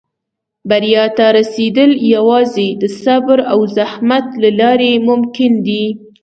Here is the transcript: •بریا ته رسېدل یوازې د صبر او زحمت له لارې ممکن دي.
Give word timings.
•بریا 0.69 1.05
ته 1.17 1.25
رسېدل 1.37 1.91
یوازې 2.15 2.67
د 2.81 2.83
صبر 3.03 3.37
او 3.51 3.59
زحمت 3.77 4.25
له 4.41 4.49
لارې 4.59 4.91
ممکن 5.07 5.51
دي. 5.67 5.85